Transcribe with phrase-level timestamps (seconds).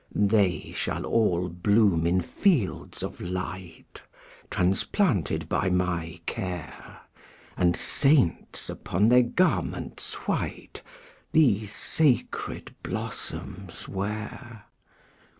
[0.17, 4.01] ``They shall all bloom in fields of light,
[4.49, 7.01] Transplanted by my care,
[7.55, 10.81] And saints, upon their garments white,
[11.33, 14.65] These sacred blossoms wear.''